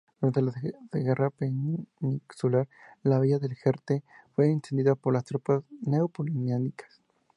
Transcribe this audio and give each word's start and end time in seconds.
Durante 0.19 0.41
la 0.41 0.99
Guerra 0.99 1.29
Peninsular, 1.29 2.67
la 3.03 3.19
villa 3.19 3.37
de 3.37 3.53
Jerte 3.55 4.03
fue 4.35 4.49
incendiada 4.49 4.95
por 4.95 5.13
las 5.13 5.25
tropas 5.25 5.61
napoleónicas. 5.81 6.99